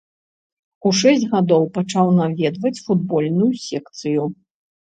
[0.89, 4.21] У шэсць гадоў пачаў наведваць футбольную секцыю.